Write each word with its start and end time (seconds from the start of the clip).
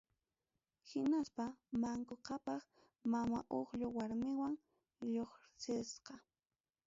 Hinaspa 0.89 1.45
Manqu 1.81 2.15
Qhapaq 2.25 2.63
Mama 3.11 3.39
Uqllu 3.59 3.87
warminwan 3.97 4.53
lluqsirqa. 5.13 6.15